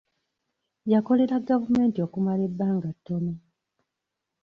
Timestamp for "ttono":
2.97-3.33